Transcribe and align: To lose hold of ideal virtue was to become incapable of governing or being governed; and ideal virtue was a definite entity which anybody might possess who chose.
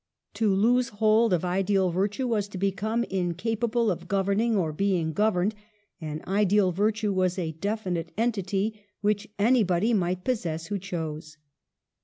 To 0.33 0.51
lose 0.51 0.89
hold 0.89 1.31
of 1.31 1.45
ideal 1.45 1.91
virtue 1.91 2.27
was 2.27 2.47
to 2.47 2.57
become 2.57 3.03
incapable 3.03 3.91
of 3.91 4.07
governing 4.07 4.57
or 4.57 4.73
being 4.73 5.13
governed; 5.13 5.53
and 6.01 6.25
ideal 6.25 6.71
virtue 6.71 7.13
was 7.13 7.37
a 7.37 7.51
definite 7.51 8.11
entity 8.17 8.81
which 9.01 9.27
anybody 9.37 9.93
might 9.93 10.23
possess 10.23 10.65
who 10.65 10.79
chose. 10.79 11.37